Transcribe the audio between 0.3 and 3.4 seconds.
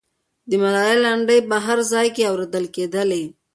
د ملالۍ لنډۍ به په هر ځای کې اورېدلې کېدلې.